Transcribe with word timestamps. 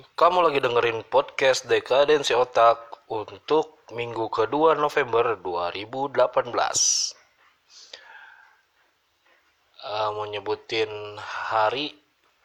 Kamu 0.00 0.40
lagi 0.40 0.64
dengerin 0.64 1.04
podcast 1.12 1.68
Dekadensi 1.68 2.32
Otak 2.32 3.04
untuk 3.12 3.84
minggu 3.92 4.32
kedua 4.32 4.72
November 4.72 5.36
2018. 5.36 6.16
Eh, 9.84 10.08
mau 10.16 10.24
nyebutin 10.24 11.20
hari 11.20 11.92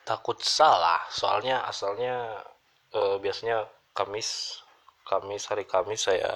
takut 0.04 0.36
salah, 0.44 1.00
soalnya 1.08 1.64
asalnya 1.64 2.44
eh, 2.92 3.16
biasanya 3.24 3.72
Kamis, 3.96 4.60
Kamis 5.08 5.48
hari 5.48 5.64
Kamis 5.64 6.12
saya 6.12 6.36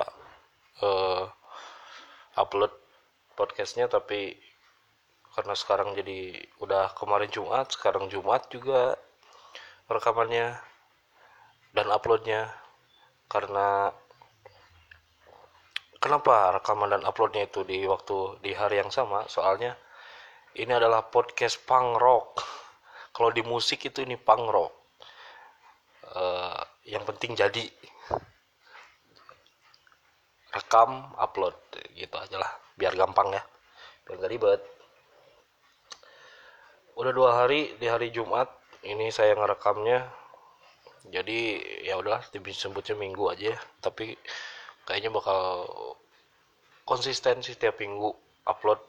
eh, 0.80 1.24
upload 2.40 2.72
podcastnya, 3.36 3.92
tapi 3.92 4.40
karena 5.36 5.52
sekarang 5.52 6.00
jadi 6.00 6.48
udah 6.64 6.96
kemarin 6.96 7.28
Jumat, 7.28 7.76
sekarang 7.76 8.08
Jumat 8.08 8.48
juga 8.48 8.96
rekamannya 9.92 10.70
dan 11.80 11.96
uploadnya. 11.96 12.52
Karena 13.32 13.88
kenapa 16.04 16.60
rekaman 16.60 16.92
dan 16.92 17.08
uploadnya 17.08 17.48
itu 17.48 17.64
di 17.64 17.88
waktu 17.88 18.44
di 18.44 18.52
hari 18.52 18.84
yang 18.84 18.92
sama? 18.92 19.24
Soalnya 19.32 19.80
ini 20.60 20.76
adalah 20.76 21.08
podcast 21.08 21.64
punk 21.64 21.96
rock. 21.96 22.44
Kalau 23.16 23.32
di 23.32 23.40
musik 23.48 23.88
itu 23.88 24.04
ini 24.04 24.20
punk 24.20 24.44
rock. 24.52 24.74
Eh, 26.04 26.62
yang 26.92 27.08
penting 27.08 27.40
jadi. 27.40 27.64
Rekam 30.50 31.16
upload 31.16 31.56
gitu 31.96 32.16
aja 32.20 32.42
lah. 32.42 32.52
Biar 32.76 32.98
gampang 32.98 33.32
ya. 33.32 33.44
Biar 34.04 34.20
gak 34.20 34.32
ribet. 34.34 34.62
Udah 37.00 37.14
dua 37.16 37.30
hari 37.46 37.80
di 37.80 37.88
hari 37.88 38.12
Jumat 38.12 38.50
ini 38.84 39.14
saya 39.14 39.38
ngerekamnya 39.38 40.20
jadi 41.08 41.40
ya 41.88 41.96
udah 41.96 42.20
disebutnya 42.36 43.00
minggu 43.00 43.24
aja 43.32 43.56
ya. 43.56 43.60
tapi 43.80 44.20
kayaknya 44.84 45.16
bakal 45.16 45.64
konsisten 46.84 47.40
sih 47.46 47.56
setiap 47.56 47.80
minggu 47.80 48.10
upload. 48.50 48.82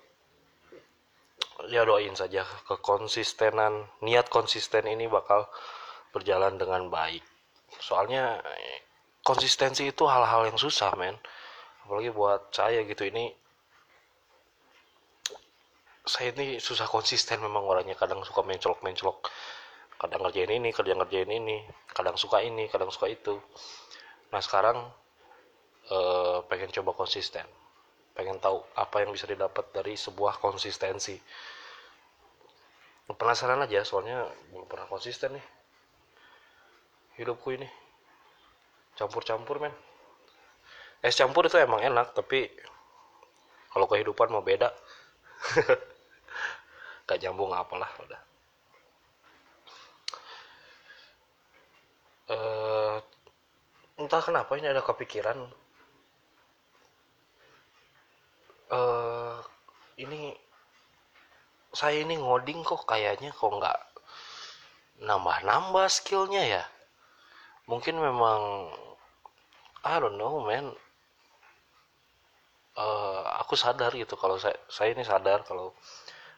Ya 1.69 1.85
doain 1.85 2.17
saja. 2.17 2.43
Kekonsistenan 2.65 3.85
niat 4.01 4.33
konsisten 4.33 4.89
ini 4.89 5.05
bakal 5.07 5.45
berjalan 6.11 6.57
dengan 6.57 6.89
baik. 6.89 7.21
Soalnya 7.79 8.41
konsistensi 9.21 9.85
itu 9.85 10.09
hal-hal 10.09 10.49
yang 10.49 10.57
susah 10.57 10.97
men. 10.97 11.21
Apalagi 11.85 12.11
buat 12.17 12.49
saya 12.51 12.81
gitu 12.89 13.05
ini 13.05 13.29
saya 16.09 16.33
ini 16.33 16.57
susah 16.57 16.89
konsisten 16.89 17.45
memang 17.45 17.63
orangnya. 17.69 17.93
Kadang 17.93 18.25
suka 18.25 18.41
mencolok-mencolok 18.41 19.29
kadang 20.01 20.25
ngerjain 20.25 20.49
ini 20.49 20.73
kadang 20.73 20.97
ngerjain 21.05 21.29
ini 21.29 21.61
kadang 21.93 22.17
suka 22.17 22.41
ini 22.41 22.65
kadang 22.73 22.89
suka 22.89 23.13
itu. 23.13 23.37
Nah 24.33 24.41
sekarang 24.41 24.81
eh, 25.93 26.39
pengen 26.49 26.73
coba 26.73 26.97
konsisten. 26.97 27.45
Pengen 28.17 28.41
tahu 28.41 28.65
apa 28.81 29.05
yang 29.05 29.13
bisa 29.13 29.29
didapat 29.29 29.69
dari 29.77 30.01
sebuah 30.01 30.41
konsistensi. 30.41 31.21
Penasaran 33.11 33.61
aja 33.61 33.85
soalnya 33.85 34.25
belum 34.55 34.65
pernah 34.65 34.89
konsisten 34.89 35.37
nih. 35.37 35.47
Hidupku 37.21 37.53
ini. 37.53 37.69
Campur-campur 38.97 39.61
men. 39.61 39.75
Es 41.05 41.17
campur 41.17 41.49
itu 41.49 41.61
emang 41.61 41.85
enak 41.85 42.17
tapi 42.17 42.49
kalau 43.69 43.85
kehidupan 43.85 44.33
mau 44.33 44.41
beda. 44.41 44.73
Gak 47.09 47.19
nyambung 47.21 47.51
apalah 47.51 47.91
udah 48.07 48.30
eh 52.31 52.97
entah 54.01 54.23
kenapa 54.23 54.55
ini 54.59 54.71
ada 54.71 54.83
kepikiran. 54.87 55.39
Eh 58.71 59.37
ini 60.05 60.33
saya 61.75 62.03
ini 62.03 62.15
ngoding 62.19 62.63
kok 62.63 62.87
kayaknya 62.87 63.31
kok 63.35 63.51
nggak 63.51 63.79
nambah-nambah 65.03 65.87
skillnya 65.91 66.43
ya. 66.47 66.65
Mungkin 67.67 67.97
memang 67.99 68.71
I 69.83 69.97
don't 69.99 70.17
know 70.19 70.43
man. 70.47 70.67
Eh, 72.79 73.23
aku 73.43 73.55
sadar 73.59 73.91
gitu 73.93 74.15
kalau 74.15 74.39
saya 74.39 74.57
saya 74.71 74.95
ini 74.95 75.03
sadar 75.03 75.43
kalau 75.43 75.75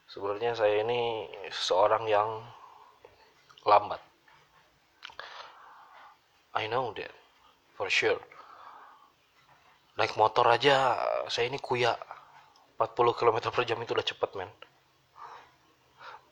sebenarnya 0.09 0.57
saya 0.57 0.81
ini 0.83 1.29
seorang 1.53 2.09
yang 2.09 2.29
lambat 3.69 4.01
I 6.53 6.69
know 6.69 6.93
that 6.97 7.13
for 7.77 7.89
sure. 7.89 8.21
Naik 9.97 10.17
motor 10.17 10.45
aja 10.49 10.97
saya 11.29 11.49
ini 11.49 11.61
kuya. 11.61 11.97
40 12.81 13.15
km 13.15 13.39
per 13.55 13.63
jam 13.63 13.79
itu 13.79 13.95
udah 13.95 14.03
cepet 14.03 14.31
men. 14.35 14.51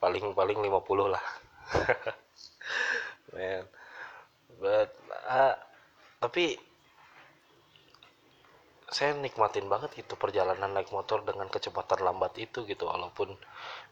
Paling 0.03 0.35
paling 0.35 0.59
50 0.59 1.15
lah. 1.15 1.25
Man 3.35 3.65
but 4.61 4.93
ah, 5.31 5.57
tapi 6.21 6.61
saya 8.91 9.15
nikmatin 9.15 9.71
banget 9.71 10.03
gitu 10.03 10.19
perjalanan 10.19 10.75
naik 10.75 10.91
motor 10.91 11.23
dengan 11.23 11.47
kecepatan 11.47 12.03
lambat 12.03 12.37
itu 12.37 12.67
gitu. 12.67 12.91
Walaupun 12.91 13.33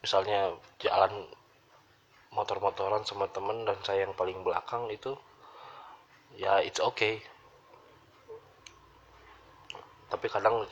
misalnya 0.05 0.53
jalan 0.83 1.25
motor-motoran 2.35 3.07
sama 3.09 3.31
temen 3.31 3.65
dan 3.65 3.79
saya 3.87 4.05
yang 4.05 4.13
paling 4.19 4.43
belakang 4.43 4.91
itu 4.91 5.17
ya 6.37 6.61
it's 6.61 6.83
okay. 6.83 7.23
Tapi 10.09 10.27
kadang 10.29 10.65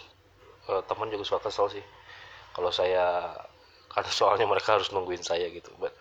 eh, 0.68 0.82
teman 0.88 1.08
juga 1.12 1.24
suka 1.24 1.48
kesel 1.48 1.80
sih. 1.80 1.84
Kalau 2.52 2.68
saya 2.74 3.32
karena 3.92 4.12
soalnya 4.12 4.46
mereka 4.48 4.76
harus 4.76 4.92
nungguin 4.92 5.24
saya 5.24 5.48
gitu. 5.48 5.72
But, 5.80 5.94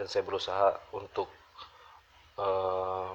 dan 0.00 0.08
saya 0.10 0.22
berusaha 0.26 0.80
untuk 0.96 1.28
eh, 2.40 3.14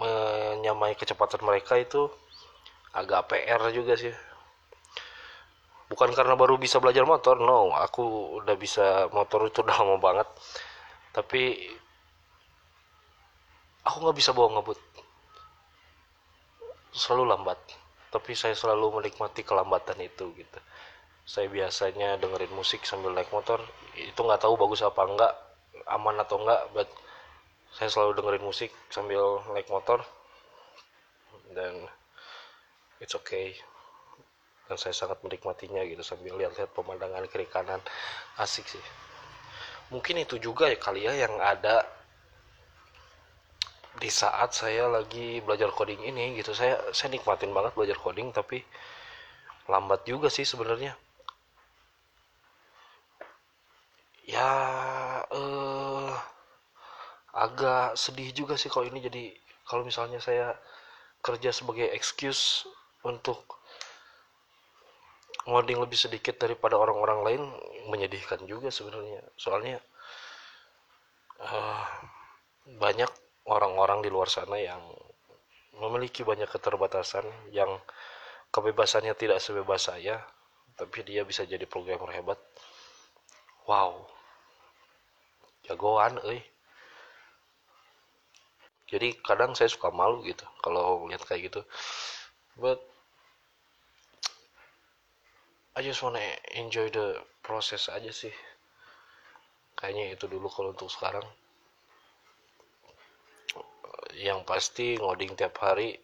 menyamai 0.00 0.96
kecepatan 0.96 1.42
mereka 1.44 1.76
itu 1.76 2.08
agak 2.92 3.28
PR 3.32 3.60
juga 3.72 3.96
sih. 3.96 4.12
Bukan 5.92 6.16
karena 6.16 6.32
baru 6.32 6.56
bisa 6.56 6.80
belajar 6.80 7.04
motor 7.04 7.36
no. 7.36 7.76
Aku 7.76 8.36
udah 8.40 8.56
bisa 8.56 9.12
motor 9.12 9.48
itu 9.48 9.60
udah 9.64 9.76
lama 9.84 9.96
banget. 10.00 10.28
Tapi 11.12 11.68
aku 13.86 13.96
nggak 14.02 14.16
bisa 14.18 14.30
bawa 14.34 14.58
ngebut. 14.58 14.78
Selalu 16.92 17.24
lambat. 17.30 17.58
Tapi 18.12 18.36
saya 18.36 18.52
selalu 18.52 19.00
menikmati 19.00 19.40
kelambatan 19.40 19.96
itu 20.04 20.28
gitu. 20.36 20.58
Saya 21.24 21.48
biasanya 21.48 22.20
dengerin 22.20 22.52
musik 22.52 22.84
sambil 22.84 23.16
naik 23.16 23.32
motor. 23.32 23.62
Itu 23.96 24.20
nggak 24.20 24.44
tahu 24.44 24.54
bagus 24.60 24.84
apa 24.84 25.02
enggak 25.08 25.32
aman 25.88 26.20
atau 26.20 26.36
enggak 26.44 26.60
but 26.76 26.88
saya 27.72 27.88
selalu 27.88 28.20
dengerin 28.20 28.44
musik 28.44 28.70
sambil 28.92 29.40
naik 29.56 29.66
motor. 29.72 30.04
Dan 31.56 31.88
it's 33.00 33.16
okay. 33.16 33.56
Dan 34.68 34.76
saya 34.76 34.92
sangat 34.92 35.24
menikmatinya 35.24 35.80
gitu 35.88 36.04
sambil 36.04 36.36
lihat-lihat 36.36 36.70
pemandangan 36.76 37.24
kiri 37.32 37.48
kanan. 37.48 37.80
Asik 38.36 38.68
sih. 38.68 38.84
Mungkin 39.88 40.20
itu 40.20 40.36
juga 40.36 40.68
ya 40.68 40.76
kali 40.76 41.04
ya 41.08 41.12
yang 41.16 41.36
ada 41.40 41.84
di 44.02 44.10
saat 44.10 44.50
saya 44.60 44.84
lagi 44.96 45.28
belajar 45.46 45.70
coding 45.78 46.02
ini 46.10 46.24
gitu 46.38 46.50
saya 46.60 46.74
saya 46.96 47.08
nikmatin 47.14 47.54
banget 47.56 47.72
belajar 47.78 47.98
coding 48.04 48.28
tapi 48.38 48.58
lambat 49.70 50.00
juga 50.10 50.28
sih 50.36 50.42
sebenarnya. 50.52 50.92
Ya 54.26 54.50
eh 55.30 56.10
agak 57.32 57.96
sedih 58.02 58.30
juga 58.38 58.54
sih 58.60 58.70
kalau 58.72 58.86
ini 58.90 58.98
jadi 59.08 59.24
kalau 59.68 59.82
misalnya 59.88 60.18
saya 60.20 60.46
kerja 61.26 61.50
sebagai 61.54 61.88
excuse 61.94 62.66
untuk 63.06 63.38
ngoding 65.46 65.78
lebih 65.82 65.98
sedikit 65.98 66.34
daripada 66.38 66.74
orang-orang 66.78 67.20
lain 67.26 67.42
menyedihkan 67.90 68.42
juga 68.46 68.68
sebenarnya. 68.70 69.22
Soalnya 69.38 69.78
eh, 71.42 71.84
banyak 72.82 73.10
orang-orang 73.48 74.04
di 74.04 74.10
luar 74.12 74.30
sana 74.30 74.58
yang 74.58 74.82
memiliki 75.80 76.22
banyak 76.22 76.46
keterbatasan 76.46 77.24
yang 77.50 77.80
kebebasannya 78.52 79.16
tidak 79.16 79.40
sebebas 79.42 79.88
saya 79.88 80.20
tapi 80.76 81.04
dia 81.04 81.24
bisa 81.26 81.44
jadi 81.44 81.64
programmer 81.66 82.12
hebat. 82.12 82.38
Wow. 83.68 84.06
Jagoan 85.66 86.18
euy. 86.26 86.42
Jadi 88.92 89.16
kadang 89.24 89.56
saya 89.56 89.72
suka 89.72 89.88
malu 89.88 90.20
gitu 90.26 90.44
kalau 90.60 91.08
lihat 91.08 91.24
kayak 91.24 91.48
gitu. 91.48 91.64
But 92.60 92.82
I 95.72 95.80
just 95.80 96.04
wanna 96.04 96.20
enjoy 96.52 96.92
the 96.92 97.16
process 97.40 97.88
aja 97.88 98.12
sih. 98.12 98.34
Kayaknya 99.72 100.20
itu 100.20 100.28
dulu 100.28 100.52
kalau 100.52 100.76
untuk 100.76 100.92
sekarang 100.92 101.24
yang 104.18 104.42
pasti 104.42 104.98
ngoding 104.98 105.38
tiap 105.38 105.56
hari 105.62 105.94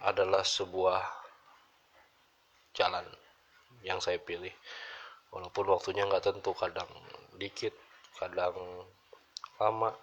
adalah 0.00 0.40
sebuah 0.46 1.02
jalan 2.72 3.04
yang 3.84 4.00
saya 4.00 4.16
pilih. 4.20 4.52
Walaupun 5.30 5.66
waktunya 5.70 6.06
nggak 6.06 6.26
tentu 6.26 6.54
kadang 6.56 6.88
dikit 7.36 7.72
kadang 8.18 8.56
lama 9.56 9.96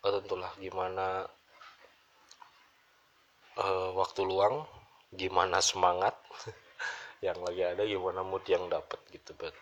nggak 0.00 0.12
tentulah 0.24 0.52
gimana 0.56 1.28
uh, 3.60 3.90
waktu 3.92 4.24
luang 4.24 4.64
gimana 5.12 5.60
semangat 5.60 6.16
yang 7.26 7.36
lagi 7.44 7.66
ada 7.66 7.84
gimana 7.84 8.24
mood 8.24 8.40
yang 8.48 8.64
dapat 8.72 8.96
gitu 9.12 9.36
but 9.36 9.52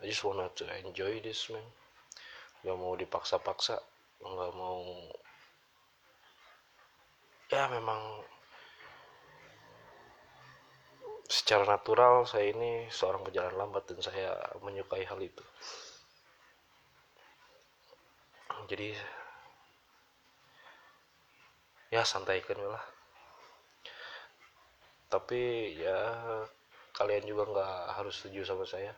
I 0.00 0.06
just 0.06 0.22
wanna 0.22 0.46
to 0.54 0.64
enjoy 0.86 1.18
this 1.18 1.50
man. 1.50 1.64
Gak 2.62 2.78
mau 2.78 2.94
dipaksa-paksa 2.94 3.82
nggak 4.22 4.52
mau. 4.54 4.82
Ya 7.48 7.64
memang 7.72 8.00
secara 11.28 11.64
natural 11.68 12.24
saya 12.24 12.56
ini 12.56 12.88
seorang 12.88 13.20
pejalan 13.20 13.56
lambat 13.56 13.84
dan 13.88 14.00
saya 14.00 14.32
menyukai 14.64 15.04
hal 15.04 15.20
itu. 15.20 15.44
Jadi 18.68 18.92
ya 21.88 22.04
santaikan 22.04 22.60
lah. 22.60 22.84
Tapi 25.08 25.72
ya 25.80 26.00
kalian 26.92 27.24
juga 27.24 27.48
nggak 27.48 27.76
harus 27.96 28.20
setuju 28.20 28.44
sama 28.44 28.64
saya. 28.68 28.92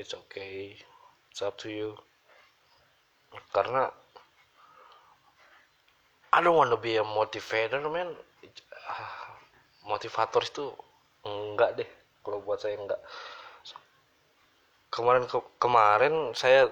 It's 0.00 0.16
okay. 0.16 0.80
It's 1.28 1.44
up 1.44 1.60
to 1.60 1.68
you. 1.68 1.92
Karena 3.52 3.92
I 6.34 6.42
don't 6.42 6.58
want 6.58 6.74
to 6.74 6.76
be 6.82 6.98
a 6.98 7.06
motivator 7.06 7.78
man. 7.94 8.10
Motivator 9.86 10.42
itu 10.42 10.74
enggak 11.22 11.78
deh 11.78 11.86
kalau 12.26 12.42
buat 12.42 12.58
saya 12.58 12.74
enggak. 12.74 12.98
Kemarin 14.90 15.30
ke 15.30 15.38
kemarin 15.62 16.34
saya 16.34 16.66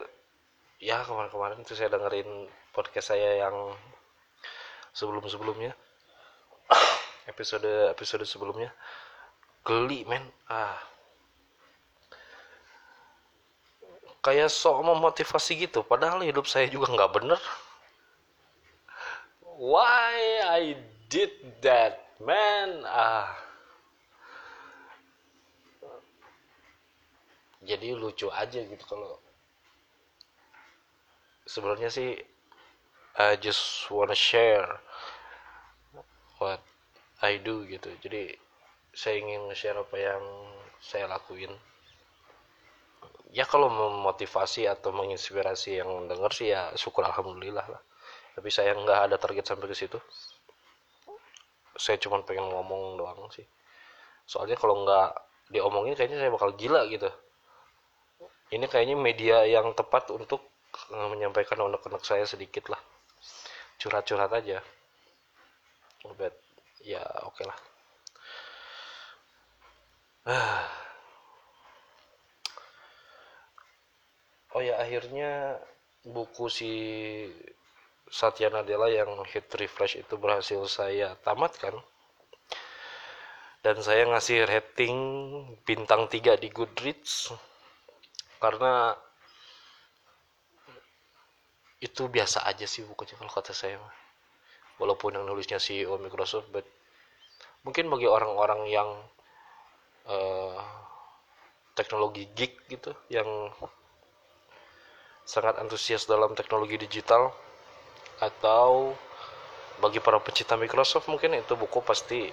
ya 0.83 1.07
kemarin-kemarin 1.07 1.63
itu 1.63 1.79
saya 1.79 1.95
dengerin 1.95 2.51
podcast 2.75 3.15
saya 3.15 3.47
yang 3.47 3.55
sebelum-sebelumnya. 4.99 5.79
Episode 7.31 7.95
episode 7.95 8.27
sebelumnya. 8.27 8.75
Geli 9.63 10.03
men 10.11 10.27
ah. 10.51 10.75
Kayak 14.27 14.51
sok 14.51 14.83
memotivasi 14.91 15.55
gitu 15.71 15.87
padahal 15.87 16.27
hidup 16.27 16.51
saya 16.51 16.67
juga 16.67 16.91
nggak 16.91 17.15
bener 17.15 17.39
why 19.63 20.43
I 20.43 20.75
did 21.07 21.31
that 21.63 22.19
man? 22.19 22.83
Ah. 22.83 23.31
Jadi 27.63 27.95
lucu 27.95 28.27
aja 28.27 28.59
gitu 28.59 28.83
kalau 28.91 29.23
sebenarnya 31.47 31.95
sih 31.95 32.19
I 33.15 33.39
just 33.39 33.87
wanna 33.87 34.19
share 34.19 34.67
what 36.43 36.59
I 37.23 37.39
do 37.39 37.63
gitu. 37.71 37.87
Jadi 38.03 38.35
saya 38.91 39.23
ingin 39.23 39.47
share 39.55 39.79
apa 39.79 39.95
yang 39.95 40.25
saya 40.83 41.07
lakuin. 41.07 41.55
Ya 43.31 43.47
kalau 43.47 43.71
memotivasi 43.71 44.67
atau 44.67 44.91
menginspirasi 44.91 45.79
yang 45.79 46.11
denger 46.11 46.35
sih 46.35 46.51
ya 46.51 46.75
syukur 46.75 47.07
alhamdulillah 47.07 47.65
lah 47.65 47.83
tapi 48.33 48.49
saya 48.49 48.73
nggak 48.73 49.01
ada 49.11 49.17
target 49.21 49.45
sampai 49.45 49.69
ke 49.69 49.77
situ. 49.77 49.99
Saya 51.77 51.97
cuma 52.01 52.21
pengen 52.25 52.49
ngomong 52.49 52.97
doang 52.97 53.29
sih. 53.33 53.45
Soalnya 54.25 54.57
kalau 54.57 54.85
nggak 54.85 55.11
diomongin 55.53 55.93
kayaknya 55.93 56.25
saya 56.25 56.33
bakal 56.33 56.57
gila 56.57 56.89
gitu. 56.89 57.09
Ini 58.53 58.65
kayaknya 58.69 58.97
media 58.97 59.45
yang 59.49 59.73
tepat 59.77 60.13
untuk 60.13 60.45
eh, 60.93 61.09
menyampaikan 61.13 61.61
unek-unek 61.61 62.05
saya 62.05 62.25
sedikit 62.25 62.69
lah. 62.73 62.81
Curhat-curhat 63.81 64.33
aja. 64.33 64.61
But 66.17 66.37
ya 66.85 67.05
oke 67.29 67.37
okay 67.37 67.45
lah. 67.49 67.59
Oh 74.53 74.61
ya 74.61 74.77
akhirnya 74.77 75.57
buku 76.05 76.45
si 76.53 76.73
Satya 78.13 78.53
Nadella 78.53 78.93
yang 78.93 79.09
hit 79.25 79.49
refresh 79.57 79.97
itu 79.97 80.21
berhasil 80.21 80.61
saya 80.69 81.17
tamatkan. 81.25 81.73
Dan 83.65 83.81
saya 83.81 84.05
ngasih 84.05 84.45
rating 84.45 84.97
bintang 85.65 86.13
3 86.13 86.37
di 86.37 86.53
Goodreads. 86.53 87.33
Karena 88.37 88.93
itu 91.83 92.07
biasa 92.07 92.45
aja 92.47 92.63
sih 92.69 92.87
bukunya 92.87 93.19
kalau 93.19 93.33
kata 93.33 93.51
saya 93.51 93.75
walaupun 94.79 95.19
yang 95.19 95.27
nulisnya 95.27 95.59
CEO 95.59 95.99
Microsoft 95.99 96.47
but 96.55 96.63
mungkin 97.67 97.91
bagi 97.91 98.07
orang-orang 98.07 98.71
yang 98.71 98.87
uh, 100.07 100.63
teknologi 101.75 102.31
geek 102.39 102.71
gitu 102.71 102.95
yang 103.11 103.27
sangat 105.27 105.59
antusias 105.59 106.07
dalam 106.07 106.39
teknologi 106.39 106.79
digital 106.79 107.35
atau 108.23 108.95
bagi 109.83 109.99
para 109.99 110.23
pecinta 110.23 110.55
Microsoft 110.55 111.11
mungkin 111.11 111.35
itu 111.35 111.59
buku 111.59 111.83
pasti 111.83 112.31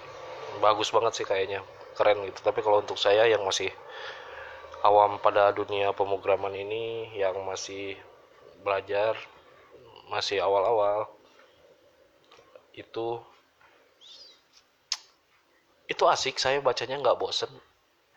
bagus 0.61 0.93
banget 0.93 1.17
sih 1.17 1.25
kayaknya. 1.25 1.65
Keren 1.97 2.21
gitu. 2.29 2.45
Tapi 2.45 2.61
kalau 2.61 2.85
untuk 2.85 3.01
saya 3.01 3.25
yang 3.25 3.41
masih 3.41 3.73
awam 4.85 5.17
pada 5.17 5.49
dunia 5.49 5.89
pemrograman 5.97 6.53
ini 6.53 7.09
yang 7.17 7.35
masih 7.41 7.97
belajar 8.61 9.17
masih 10.13 10.37
awal-awal 10.45 11.09
itu 12.77 13.17
itu 15.89 16.03
asik. 16.05 16.37
Saya 16.37 16.61
bacanya 16.61 17.01
nggak 17.01 17.17
bosen. 17.17 17.49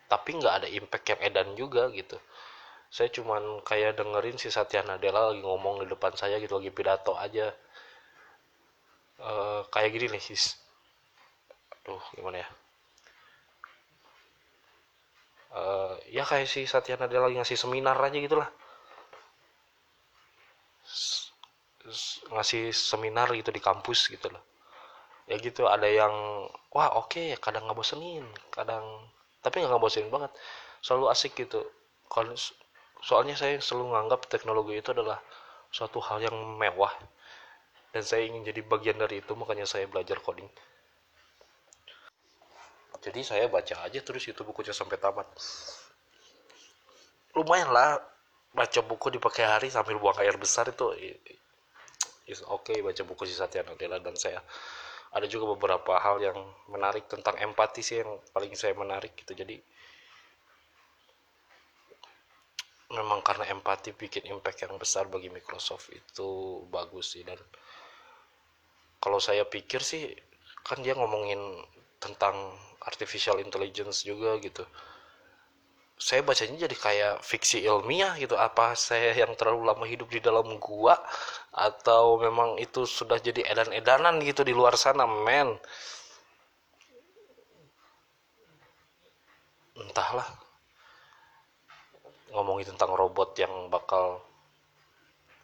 Tapi 0.05 0.37
nggak 0.37 0.55
ada 0.61 0.67
impact 0.69 1.09
yang 1.09 1.21
edan 1.25 1.49
juga 1.57 1.89
gitu. 1.89 2.21
Saya 2.93 3.09
cuman 3.09 3.65
kayak 3.65 3.97
dengerin 3.97 4.37
si 4.37 4.53
Satya 4.53 4.85
Nadella 4.85 5.33
lagi 5.33 5.41
ngomong 5.41 5.81
di 5.81 5.89
depan 5.89 6.13
saya 6.13 6.37
gitu 6.37 6.61
lagi 6.61 6.69
pidato 6.69 7.17
aja 7.17 7.49
uh, 9.19 9.61
kayak 9.69 9.93
gini 9.93 10.17
nih 10.17 10.23
sis. 10.23 10.57
Aduh 11.83 12.01
gimana 12.15 12.41
ya? 12.41 12.49
Uh, 15.53 15.93
ya 16.09 16.23
kayak 16.25 16.49
si 16.49 16.65
Satya 16.65 16.97
Nadella 16.97 17.29
lagi 17.29 17.37
ngasih 17.37 17.59
seminar 17.59 17.97
aja 17.99 18.17
gitulah. 18.17 18.49
Ngasih 22.33 22.73
seminar 22.73 23.29
gitu 23.35 23.53
di 23.53 23.61
kampus 23.61 24.09
gitu 24.09 24.31
loh 24.31 24.43
ya 25.23 25.39
gitu 25.39 25.63
ada 25.71 25.87
yang 25.87 26.11
wah 26.75 26.99
oke 26.99 27.15
okay, 27.15 27.39
kadang 27.39 27.63
nggak 27.63 27.79
bosenin 27.79 28.27
kadang 28.51 28.83
tapi 29.43 29.59
nggak 29.59 29.81
bosenin 29.83 30.07
banget. 30.07 30.31
Selalu 30.79 31.11
asik 31.11 31.35
gitu. 31.35 31.67
Kalau 32.07 32.31
soalnya 33.03 33.35
saya 33.35 33.59
selalu 33.59 33.91
menganggap 33.91 34.31
teknologi 34.31 34.79
itu 34.79 34.95
adalah 34.95 35.19
suatu 35.67 35.99
hal 35.99 36.23
yang 36.23 36.35
mewah 36.55 36.91
dan 37.93 38.01
saya 38.01 38.25
ingin 38.25 38.41
jadi 38.41 38.65
bagian 38.65 38.97
dari 38.97 39.21
itu 39.21 39.31
makanya 39.37 39.69
saya 39.69 39.85
belajar 39.85 40.17
coding. 40.19 40.49
Jadi 43.03 43.19
saya 43.21 43.45
baca 43.51 43.85
aja 43.85 43.99
terus 44.01 44.25
itu 44.25 44.41
bukunya 44.41 44.73
sampai 44.73 44.97
tamat. 44.97 45.27
Lumayan 47.37 47.69
lah 47.69 48.01
baca 48.53 48.79
buku 48.81 49.13
di 49.13 49.19
pakai 49.21 49.45
hari 49.45 49.67
sambil 49.69 49.97
buang 50.01 50.17
air 50.21 50.37
besar 50.37 50.69
itu 50.69 50.93
is 52.29 52.39
oke 52.45 52.69
okay 52.69 52.79
baca 52.79 53.01
buku 53.03 53.25
si 53.27 53.35
Satya 53.35 53.65
Nadella 53.65 53.99
dan 53.99 54.15
saya 54.15 54.39
ada 55.13 55.29
juga 55.29 55.53
beberapa 55.53 55.99
hal 55.99 56.21
yang 56.21 56.37
menarik 56.69 57.05
tentang 57.05 57.37
empati 57.37 57.85
sih 57.85 58.01
yang 58.01 58.17
paling 58.33 58.57
saya 58.57 58.73
menarik 58.73 59.13
gitu. 59.13 59.37
Jadi 59.37 59.61
memang 62.93 63.21
karena 63.21 63.49
empati 63.53 63.93
bikin 63.93 64.29
impact 64.33 64.65
yang 64.65 64.73
besar 64.77 65.05
bagi 65.09 65.29
Microsoft 65.29 65.93
itu 65.93 66.61
bagus 66.69 67.13
sih. 67.13 67.21
Dan 67.21 67.37
kalau 69.03 69.19
saya 69.19 69.43
pikir 69.43 69.83
sih 69.83 70.15
kan 70.63 70.79
dia 70.79 70.95
ngomongin 70.95 71.59
tentang 71.99 72.55
artificial 72.87 73.35
intelligence 73.43 74.07
juga 74.07 74.39
gitu. 74.39 74.63
Saya 75.99 76.23
bacanya 76.23 76.67
jadi 76.67 76.75
kayak 76.75 77.15
fiksi 77.19 77.67
ilmiah 77.67 78.15
gitu. 78.15 78.39
Apa 78.39 78.79
saya 78.79 79.11
yang 79.11 79.35
terlalu 79.35 79.67
lama 79.67 79.83
hidup 79.83 80.07
di 80.07 80.23
dalam 80.23 80.55
gua 80.55 80.95
atau 81.51 82.15
memang 82.15 82.55
itu 82.63 82.87
sudah 82.87 83.19
jadi 83.19 83.43
edan-edanan 83.43 84.23
gitu 84.23 84.47
di 84.47 84.55
luar 84.55 84.79
sana 84.79 85.03
men? 85.03 85.59
Entahlah. 89.75 90.27
Ngomongin 92.31 92.71
tentang 92.71 92.95
robot 92.95 93.35
yang 93.35 93.67
bakal 93.67 94.23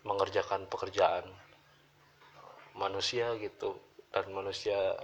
mengerjakan 0.07 0.63
pekerjaan 0.71 1.27
manusia 2.79 3.35
gitu. 3.37 3.75
Dan 4.09 4.31
manusia 4.31 4.95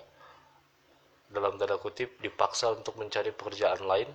dalam 1.30 1.60
tanda 1.60 1.76
kutip 1.76 2.16
dipaksa 2.24 2.72
untuk 2.72 2.96
mencari 2.96 3.36
pekerjaan 3.36 3.84
lain 3.84 4.10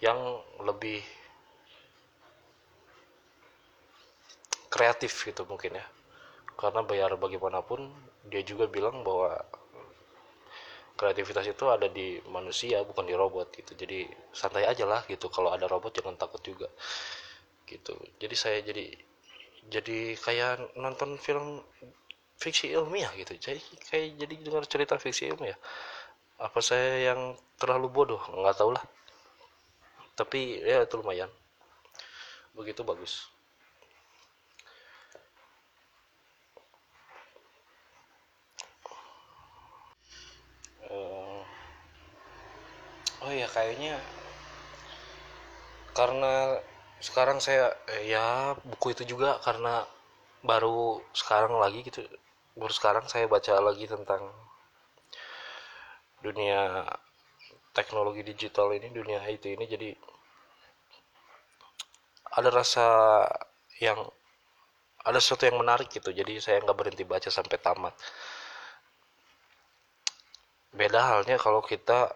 yang 0.00 0.16
lebih 0.64 1.04
kreatif 4.72 5.12
gitu 5.28 5.44
mungkin 5.44 5.76
ya. 5.76 5.86
Karena 6.56 6.80
bayar 6.80 7.12
bagaimanapun 7.20 7.92
dia 8.32 8.40
juga 8.40 8.64
bilang 8.66 9.04
bahwa 9.04 9.36
kreativitas 10.96 11.48
itu 11.48 11.64
ada 11.68 11.88
di 11.88 12.20
manusia 12.28 12.84
bukan 12.84 13.08
di 13.08 13.16
robot 13.16 13.52
gitu. 13.56 13.72
Jadi 13.76 14.04
santai 14.32 14.68
aja 14.68 14.84
lah 14.84 15.04
gitu. 15.08 15.28
Kalau 15.32 15.52
ada 15.52 15.64
robot 15.68 15.96
jangan 15.96 16.16
takut 16.16 16.40
juga 16.44 16.68
gitu. 17.64 17.96
Jadi 18.20 18.34
saya 18.36 18.58
jadi 18.60 18.88
jadi 19.70 20.18
kayak 20.18 20.76
nonton 20.76 21.16
film 21.20 21.60
fiksi 22.42 22.66
ilmiah 22.76 23.12
gitu. 23.20 23.32
Jadi 23.36 23.60
kayak 23.88 24.06
jadi 24.20 24.34
dengar 24.46 24.64
cerita 24.72 24.94
fiksi 25.04 25.30
ilmiah 25.32 25.58
apa 26.40 26.58
saya 26.64 27.12
yang 27.12 27.20
terlalu 27.60 27.88
bodoh? 27.92 28.22
Nggak 28.40 28.56
tahu 28.60 28.70
lah. 28.76 28.84
Tapi 30.18 30.40
ya 30.62 30.78
itu 30.86 30.94
lumayan. 31.00 31.30
Begitu 32.54 32.82
bagus. 32.86 33.26
Uh, 40.90 41.42
oh 43.22 43.30
ya 43.30 43.46
kayaknya 43.46 43.94
karena 45.94 46.58
sekarang 47.00 47.38
saya 47.38 47.64
eh, 47.94 48.02
ya 48.12 48.54
buku 48.70 48.86
itu 48.94 49.02
juga 49.12 49.38
karena 49.46 49.86
baru 50.42 51.00
sekarang 51.14 51.54
lagi 51.62 51.80
gitu 51.88 52.02
baru 52.58 52.72
sekarang 52.74 53.06
saya 53.06 53.30
baca 53.30 53.58
lagi 53.62 53.86
tentang 53.86 54.26
dunia 56.20 56.84
teknologi 57.72 58.20
digital 58.26 58.74
ini 58.74 58.90
dunia 58.90 59.22
IT 59.26 59.44
ini. 59.46 59.64
Jadi 59.66 59.88
ada 62.30 62.50
rasa 62.52 62.86
yang 63.80 63.98
ada 65.00 65.18
sesuatu 65.18 65.48
yang 65.48 65.58
menarik 65.58 65.88
gitu. 65.88 66.12
Jadi 66.12 66.38
saya 66.42 66.60
nggak 66.60 66.76
berhenti 66.76 67.04
baca 67.08 67.30
sampai 67.32 67.56
tamat. 67.58 67.94
Beda 70.70 71.00
halnya 71.02 71.40
kalau 71.40 71.64
kita 71.64 72.14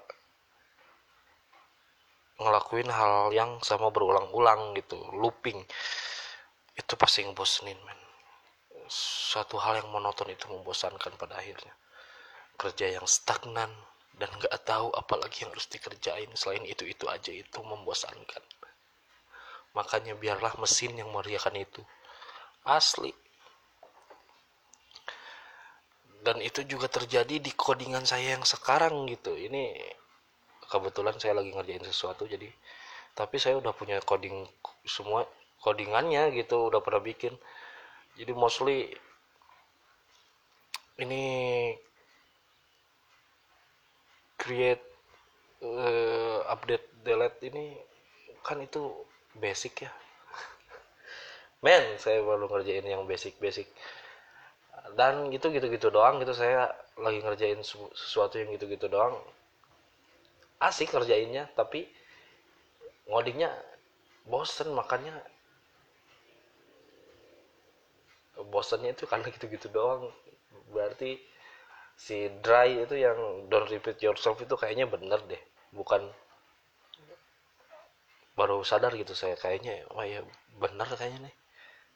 ngelakuin 2.38 2.90
hal 2.90 3.32
yang 3.32 3.58
sama 3.64 3.88
berulang-ulang 3.88 4.76
gitu. 4.78 5.00
Looping. 5.16 5.64
Itu 6.74 6.98
pasti 6.98 7.22
ngebosenin 7.24 7.78
men 7.86 8.03
suatu 8.88 9.56
hal 9.60 9.82
yang 9.84 9.88
monoton 9.90 10.28
itu 10.30 10.48
membosankan 10.50 11.14
pada 11.16 11.40
akhirnya. 11.40 11.74
Kerja 12.54 12.86
yang 13.00 13.06
stagnan 13.08 13.70
dan 14.14 14.30
gak 14.38 14.54
tahu 14.62 14.94
apalagi 14.94 15.44
yang 15.46 15.50
harus 15.50 15.66
dikerjain. 15.66 16.30
Selain 16.38 16.62
itu 16.64 16.86
itu 16.86 17.04
aja 17.10 17.32
itu 17.34 17.58
membosankan. 17.62 18.42
Makanya 19.74 20.14
biarlah 20.14 20.54
mesin 20.62 20.94
yang 20.94 21.10
meriakan 21.10 21.58
itu 21.58 21.82
asli. 22.64 23.10
Dan 26.24 26.40
itu 26.40 26.64
juga 26.64 26.88
terjadi 26.88 27.36
di 27.36 27.52
codingan 27.52 28.08
saya 28.08 28.38
yang 28.38 28.46
sekarang 28.46 29.04
gitu. 29.10 29.36
Ini 29.36 29.76
kebetulan 30.68 31.16
saya 31.20 31.36
lagi 31.38 31.52
ngerjain 31.52 31.84
sesuatu 31.84 32.24
jadi 32.24 32.48
tapi 33.14 33.38
saya 33.38 33.60
udah 33.62 33.70
punya 33.76 34.02
coding 34.02 34.42
semua 34.82 35.28
codingannya 35.62 36.34
gitu 36.34 36.68
udah 36.72 36.82
pernah 36.82 36.98
bikin 36.98 37.32
jadi 38.14 38.32
mostly 38.32 38.94
ini 41.02 41.24
create 44.38 44.84
uh, 45.64 46.46
update 46.46 46.86
delete 47.02 47.40
ini 47.50 47.74
kan 48.46 48.60
itu 48.62 48.92
basic 49.34 49.88
ya. 49.88 49.92
Men 51.64 51.98
saya 51.98 52.22
baru 52.22 52.46
ngerjain 52.46 52.86
yang 52.86 53.08
basic 53.08 53.40
basic 53.42 53.66
dan 54.94 55.32
gitu 55.34 55.50
gitu 55.50 55.66
gitu 55.72 55.88
doang 55.90 56.22
gitu 56.22 56.36
saya 56.36 56.70
lagi 57.00 57.18
ngerjain 57.24 57.58
sesuatu 57.66 58.38
yang 58.38 58.54
gitu 58.54 58.70
gitu 58.70 58.86
doang. 58.86 59.16
Asik 60.62 60.94
kerjainnya 60.94 61.50
tapi 61.58 61.88
ngodingnya 63.10 63.50
bosen 64.24 64.70
makanya 64.72 65.12
bosennya 68.54 68.94
itu 68.94 69.10
karena 69.10 69.26
gitu-gitu 69.34 69.66
doang. 69.74 70.06
Berarti 70.70 71.18
si 71.98 72.30
dry 72.38 72.86
itu 72.86 72.94
yang 72.94 73.50
don't 73.50 73.66
repeat 73.66 73.98
yourself 73.98 74.38
itu 74.38 74.54
kayaknya 74.54 74.86
bener 74.86 75.18
deh. 75.26 75.42
Bukan 75.74 76.06
baru 78.38 78.62
sadar 78.62 78.94
gitu 78.94 79.14
saya 79.14 79.34
kayaknya 79.38 79.86
wah 79.94 80.06
ya 80.06 80.22
bener 80.62 80.86
kayaknya 80.94 81.30
nih. 81.30 81.36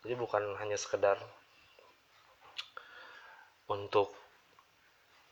Jadi 0.03 0.15
bukan 0.19 0.43
hanya 0.59 0.75
sekedar 0.75 1.19
untuk 3.71 4.11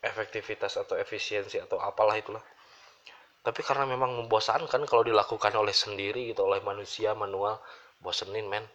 efektivitas 0.03 0.79
atau 0.79 0.95
efisiensi 0.95 1.59
atau 1.59 1.83
apalah 1.83 2.15
itulah. 2.15 2.43
Tapi 3.43 3.63
karena 3.63 3.87
memang 3.87 4.15
membosankan 4.19 4.83
kalau 4.91 5.07
dilakukan 5.07 5.55
oleh 5.55 5.75
sendiri 5.75 6.35
gitu 6.35 6.43
oleh 6.47 6.59
manusia 6.67 7.15
manual 7.15 7.63
bosenin 8.03 8.51
men 8.51 8.67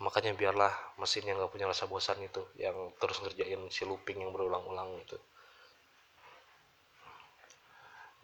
makanya 0.00 0.32
biarlah 0.32 0.72
mesin 0.96 1.28
yang 1.28 1.36
gak 1.36 1.52
punya 1.52 1.68
rasa 1.68 1.84
bosan 1.84 2.16
itu 2.24 2.40
yang 2.56 2.72
terus 2.96 3.20
ngerjain 3.20 3.60
si 3.68 3.84
looping 3.84 4.24
yang 4.24 4.32
berulang-ulang 4.32 4.96
itu. 4.96 5.20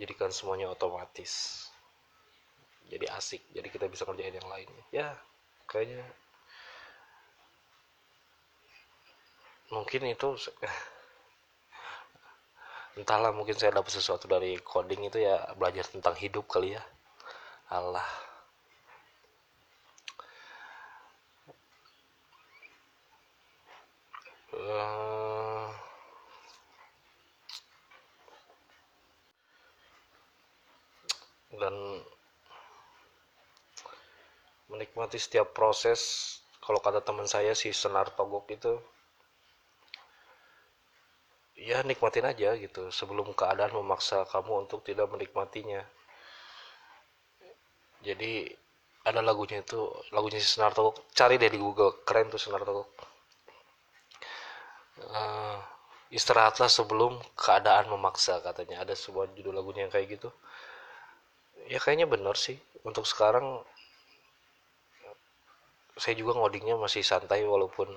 Jadikan 0.00 0.33
semuanya 0.33 0.73
otomatis. 0.73 1.64
Jadi 2.88 3.04
asik 3.12 3.45
jadi 3.52 3.68
kita 3.68 3.90
bisa 3.90 4.06
ngerjain 4.06 4.38
yang 4.38 4.47
lainnya 4.47 4.85
ya 4.95 5.09
kayaknya 5.66 6.06
mungkin 9.75 10.06
itu 10.06 10.38
entahlah 12.99 13.35
mungkin 13.35 13.59
saya 13.59 13.75
dapat 13.75 13.90
sesuatu 13.90 14.30
dari 14.30 14.54
coding 14.62 15.11
itu 15.11 15.18
ya 15.18 15.50
belajar 15.59 15.83
tentang 15.90 16.14
hidup 16.14 16.47
kali 16.47 16.78
ya. 16.78 16.83
Allah 17.66 18.06
uh, 24.68 25.68
dan 31.56 31.75
menikmati 34.68 35.16
setiap 35.16 35.54
proses 35.54 36.00
kalau 36.61 36.82
kata 36.82 37.00
teman 37.00 37.30
saya 37.30 37.54
si 37.54 37.70
senar 37.70 38.11
togok 38.12 38.50
itu 38.50 38.75
ya 41.56 41.80
nikmatin 41.82 42.28
aja 42.28 42.52
gitu 42.61 42.92
sebelum 42.92 43.32
keadaan 43.32 43.73
memaksa 43.73 44.28
kamu 44.28 44.68
untuk 44.68 44.85
tidak 44.85 45.08
menikmatinya. 45.08 45.80
Jadi 48.04 48.52
ada 49.08 49.23
lagunya 49.25 49.64
itu 49.64 49.88
lagunya 50.12 50.38
si 50.42 50.46
Senar 50.46 50.75
Togok 50.76 51.11
cari 51.14 51.38
deh 51.38 51.50
di 51.50 51.58
Google 51.58 52.02
keren 52.06 52.30
tuh 52.30 52.38
Senar 52.38 52.62
Togok 52.62 52.90
uh, 55.04 55.58
istirahatlah 56.08 56.70
sebelum 56.70 57.18
keadaan 57.36 57.90
memaksa 57.92 58.40
katanya. 58.40 58.84
Ada 58.84 58.94
sebuah 58.96 59.32
judul 59.36 59.52
lagunya 59.52 59.84
yang 59.88 59.92
kayak 59.92 60.20
gitu. 60.20 60.30
Ya 61.68 61.82
kayaknya 61.82 62.06
bener 62.08 62.36
sih. 62.38 62.56
Untuk 62.86 63.04
sekarang 63.04 63.60
saya 65.96 66.14
juga 66.16 66.36
ngodingnya 66.36 66.76
masih 66.76 67.00
santai 67.00 67.42
walaupun 67.44 67.88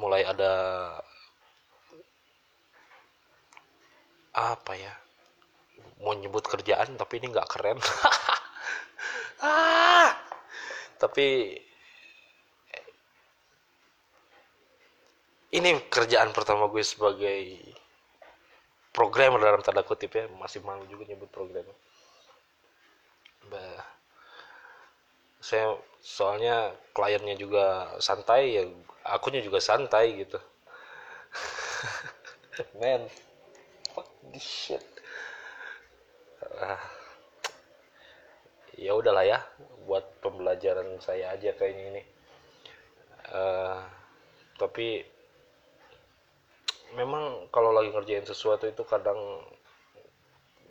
mulai 0.00 0.24
ada 0.24 0.52
apa 4.34 4.72
ya 4.74 4.90
mau 6.02 6.16
nyebut 6.16 6.42
kerjaan 6.42 6.98
tapi 6.98 7.22
ini 7.22 7.32
nggak 7.32 7.50
keren. 7.50 7.78
Ah! 9.44 10.16
Tapi 10.96 11.52
ini 15.54 15.78
kerjaan 15.86 16.34
pertama 16.34 16.66
gue 16.66 16.82
sebagai 16.82 17.62
programmer 18.90 19.38
dalam 19.38 19.62
tanda 19.62 19.86
kutip 19.86 20.10
ya. 20.18 20.26
Masih 20.34 20.58
malu 20.66 20.82
juga 20.90 21.06
nyebut 21.06 21.30
programmer. 21.30 21.74
Bah. 23.46 23.82
Saya 25.38 25.78
soalnya 26.00 26.72
kliennya 26.96 27.36
juga 27.36 27.94
santai 28.00 28.56
ya 28.56 28.62
akunya 29.06 29.44
juga 29.44 29.62
santai 29.62 30.26
gitu. 30.26 30.40
Men 32.80 33.06
this 34.34 34.42
shit. 34.42 34.84
Ah. 36.54 36.80
ya 38.74 38.90
udahlah 38.90 39.24
ya 39.24 39.38
buat 39.86 40.02
pembelajaran 40.18 40.98
saya 40.98 41.30
aja 41.36 41.54
kayak 41.54 41.78
ini. 41.78 42.02
Uh, 43.30 43.80
tapi 44.58 45.13
memang 46.94 47.50
kalau 47.50 47.74
lagi 47.74 47.90
ngerjain 47.90 48.26
sesuatu 48.26 48.64
itu 48.70 48.82
kadang 48.86 49.18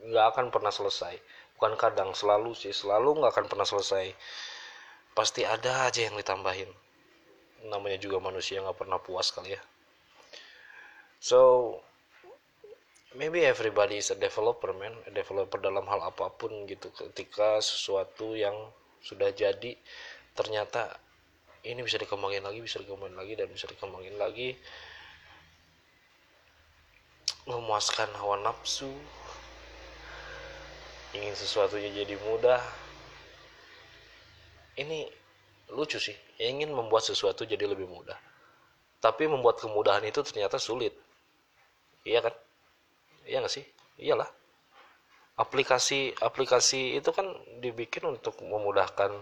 nggak 0.03 0.25
akan 0.36 0.46
pernah 0.51 0.72
selesai. 0.72 1.15
Bukan 1.60 1.80
kadang 1.80 2.12
selalu 2.15 2.51
sih. 2.56 2.75
Selalu 2.75 3.24
nggak 3.24 3.32
akan 3.32 3.46
pernah 3.48 3.68
selesai. 3.68 4.12
Pasti 5.13 5.46
ada 5.46 5.88
aja 5.88 6.10
yang 6.10 6.18
ditambahin. 6.18 6.68
Namanya 7.70 8.00
juga 8.01 8.20
manusia 8.20 8.60
nggak 8.60 8.80
pernah 8.80 9.00
puas 9.00 9.32
kali 9.32 9.56
ya. 9.56 9.62
So 11.24 11.39
maybe 13.15 13.48
everybody 13.48 14.03
is 14.03 14.12
a 14.12 14.18
developer 14.20 14.75
man. 14.75 14.92
A 15.08 15.12
developer 15.13 15.60
dalam 15.62 15.88
hal 15.88 16.03
apa 16.03 16.32
pun 16.36 16.68
gitu. 16.68 16.92
Ketika 16.92 17.63
sesuatu 17.63 18.36
yang 18.36 18.56
sudah 19.03 19.32
jadi 19.36 19.75
ternyata 20.34 21.00
ini 21.63 21.80
bisa 21.84 21.96
dikembangin 22.00 22.44
lagi 22.44 22.60
bisa 22.60 22.80
dikembangin 22.80 23.15
lagi 23.15 23.34
dan 23.39 23.48
bisa 23.51 23.68
dikembangin 23.68 24.15
lagi 24.20 24.56
memuaskan 27.44 28.08
hawa 28.20 28.40
nafsu 28.40 28.88
ingin 31.14 31.36
sesuatunya 31.38 31.94
jadi 31.94 32.16
mudah. 32.26 32.62
Ini 34.74 35.06
lucu 35.76 36.02
sih 36.02 36.18
ingin 36.42 36.74
membuat 36.74 37.06
sesuatu 37.06 37.46
jadi 37.46 37.70
lebih 37.70 37.86
mudah. 37.86 38.18
Tapi 38.98 39.30
membuat 39.30 39.62
kemudahan 39.62 40.02
itu 40.08 40.24
ternyata 40.26 40.58
sulit. 40.58 40.96
Iya 42.08 42.26
kan? 42.26 42.34
Iya 43.30 43.44
nggak 43.44 43.54
sih? 43.54 43.66
Iyalah. 44.02 44.28
Aplikasi 45.38 46.14
aplikasi 46.22 46.98
itu 46.98 47.10
kan 47.14 47.26
dibikin 47.62 48.06
untuk 48.06 48.38
memudahkan 48.42 49.14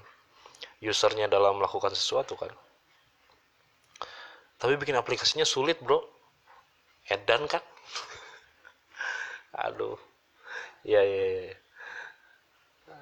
usernya 0.81 1.27
dalam 1.27 1.59
melakukan 1.59 1.91
sesuatu 1.91 2.37
kan. 2.39 2.51
Tapi 4.61 4.77
bikin 4.77 4.95
aplikasinya 4.95 5.43
sulit 5.43 5.81
bro. 5.81 5.99
Edan 7.09 7.49
kan 7.49 7.59
aduh. 9.55 9.99
Ya 10.83 11.01
ya 11.05 11.25
ya 11.51 11.55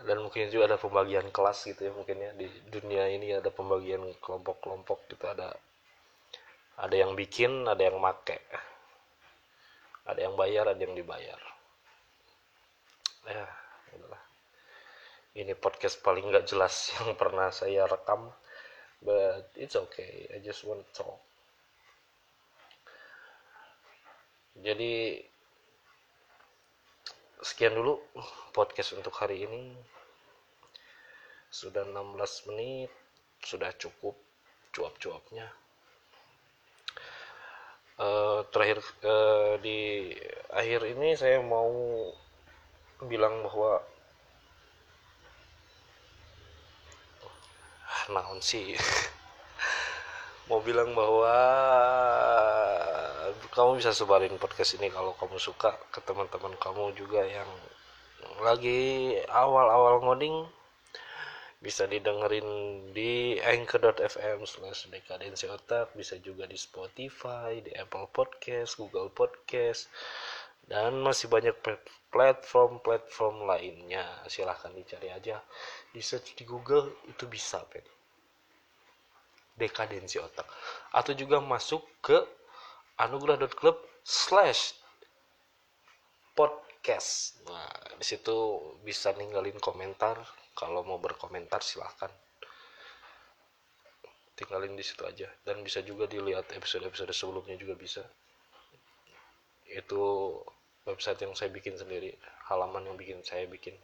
dan 0.05 0.23
mungkin 0.23 0.47
juga 0.47 0.73
ada 0.73 0.77
pembagian 0.79 1.27
kelas 1.33 1.67
gitu 1.67 1.81
ya 1.89 1.91
mungkin 1.91 2.17
ya. 2.21 2.31
Di 2.37 2.47
dunia 2.69 3.09
ini 3.11 3.35
ada 3.35 3.51
pembagian 3.51 4.05
kelompok-kelompok 4.23 5.09
gitu. 5.11 5.25
Ada 5.27 5.51
ada 6.79 6.95
yang 6.95 7.17
bikin 7.17 7.67
ada 7.67 7.81
yang 7.83 7.99
make. 7.99 8.39
Ada 10.07 10.19
yang 10.25 10.35
bayar 10.39 10.71
ada 10.71 10.81
yang 10.81 10.95
dibayar. 10.95 11.39
Ya 13.27 13.45
udahlah. 13.99 14.23
Ini 15.35 15.53
podcast 15.59 16.01
paling 16.01 16.31
nggak 16.31 16.47
jelas 16.47 16.89
yang 16.97 17.17
pernah 17.19 17.51
saya 17.51 17.85
rekam. 17.89 18.31
But 18.99 19.55
it's 19.55 19.79
okay. 19.79 20.27
I 20.31 20.43
just 20.43 20.67
want 20.67 20.83
to 20.83 20.91
talk. 20.91 21.19
Jadi 24.59 25.23
sekian 27.39 27.71
dulu 27.71 28.03
podcast 28.51 28.99
untuk 28.99 29.15
hari 29.15 29.47
ini. 29.47 29.71
Sudah 31.49 31.87
16 31.87 32.51
menit 32.51 32.91
sudah 33.39 33.71
cukup 33.79 34.13
cuap-cuapnya. 34.75 35.47
Uh, 37.99 38.47
terakhir 38.51 38.79
uh, 39.03 39.59
di 39.59 40.11
akhir 40.51 40.87
ini 40.87 41.19
saya 41.19 41.43
mau 41.43 41.67
bilang 43.03 43.43
bahwa 43.43 43.83
ah, 47.87 48.03
naon 48.11 48.39
sih? 48.39 48.75
Mau 50.49 50.65
bilang 50.65 50.97
bahwa 50.97 51.29
kamu 53.59 53.83
bisa 53.83 53.91
sebarin 53.91 54.39
podcast 54.39 54.79
ini 54.79 54.87
kalau 54.87 55.11
kamu 55.19 55.35
suka 55.35 55.75
ke 55.91 55.99
teman-teman 56.07 56.55
kamu 56.63 56.95
juga 56.95 57.27
yang 57.27 57.51
lagi 58.39 59.19
awal-awal 59.27 59.99
ngoding 59.99 60.47
bisa 61.59 61.83
didengerin 61.83 62.47
di 62.95 63.35
anchor.fm 63.43 64.47
slash 64.47 64.87
dekadensi 64.87 65.51
otak 65.51 65.91
bisa 65.91 66.15
juga 66.23 66.47
di 66.47 66.55
Spotify 66.55 67.59
di 67.59 67.75
Apple 67.75 68.07
Podcast 68.15 68.79
Google 68.79 69.11
Podcast 69.11 69.91
dan 70.71 70.95
masih 71.03 71.27
banyak 71.27 71.59
platform-platform 72.13 73.49
lainnya. 73.49 74.05
Silahkan 74.29 74.69
dicari 74.69 75.09
aja. 75.09 75.41
Di 75.89 75.97
search 75.97 76.37
di 76.37 76.45
Google 76.45 76.93
itu 77.09 77.25
bisa 77.25 77.57
pen. 77.65 77.81
Dekadensi 79.57 80.21
otak. 80.21 80.45
Atau 80.93 81.17
juga 81.17 81.41
masuk 81.41 81.81
ke 82.05 82.21
anugerah.club 82.99 83.79
slash 84.03 84.75
podcast. 86.35 87.39
Nah 87.47 87.71
di 87.95 88.03
situ 88.03 88.59
bisa 88.83 89.15
ninggalin 89.15 89.55
komentar. 89.63 90.19
Kalau 90.51 90.83
mau 90.83 90.99
berkomentar 90.99 91.63
silahkan. 91.63 92.11
Tinggalin 94.35 94.75
di 94.75 94.83
situ 94.83 95.07
aja. 95.07 95.31
Dan 95.47 95.63
bisa 95.63 95.79
juga 95.79 96.07
dilihat 96.11 96.51
episode-episode 96.51 97.15
sebelumnya 97.15 97.55
juga 97.55 97.79
bisa. 97.79 98.03
Itu 99.67 100.35
website 100.83 101.23
yang 101.23 101.31
saya 101.39 101.47
bikin 101.55 101.79
sendiri. 101.79 102.11
Halaman 102.51 102.91
yang 102.91 102.99
bikin 102.99 103.23
saya 103.23 103.47
bikin. 103.47 103.75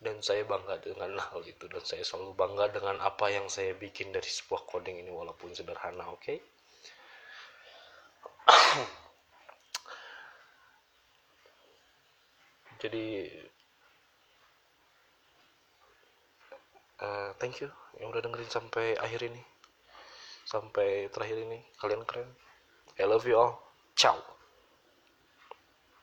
Dan 0.00 0.24
saya 0.24 0.48
bangga 0.48 0.80
dengan 0.80 1.20
hal 1.20 1.44
itu. 1.44 1.68
Dan 1.68 1.84
saya 1.84 2.00
selalu 2.00 2.32
bangga 2.32 2.72
dengan 2.72 2.96
apa 3.04 3.28
yang 3.28 3.52
saya 3.52 3.76
bikin 3.76 4.16
dari 4.16 4.28
sebuah 4.28 4.64
coding 4.64 5.04
ini 5.04 5.12
walaupun 5.12 5.52
sederhana 5.52 6.08
oke? 6.08 6.24
okay? 6.24 6.40
Jadi 12.82 13.06
uh, 16.98 17.30
thank 17.38 17.62
you 17.62 17.70
yang 18.02 18.10
udah 18.10 18.22
dengerin 18.24 18.50
sampai 18.50 18.98
akhir 18.98 19.22
ini. 19.30 19.42
Sampai 20.42 21.06
terakhir 21.14 21.38
ini. 21.46 21.62
Kalian 21.78 22.02
keren. 22.02 22.26
I 22.98 23.06
love 23.06 23.24
you 23.24 23.38
all. 23.38 23.62
Ciao 23.94 24.31